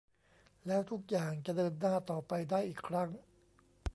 [0.67, 3.09] แล้วทุกอย่างจะเดินหน้าต่อไปได้อีกครั้ง